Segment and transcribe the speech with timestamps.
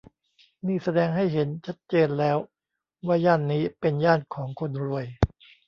[0.67, 2.37] นี่แสดงให้เห็นชัดเจนแล้ว
[3.07, 5.05] ว่าย่านนี้เป็นย่านของคนรวย